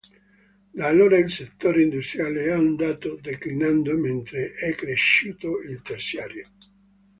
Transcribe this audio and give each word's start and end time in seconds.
Da 0.73 0.87
allora 0.87 1.19
il 1.19 1.29
settore 1.29 1.83
industriale 1.83 2.45
è 2.45 2.49
andato 2.49 3.19
declinando 3.21 3.95
mentre 3.95 4.51
è 4.53 4.73
cresciuto 4.73 5.59
il 5.61 5.79
terziario. 5.83 6.49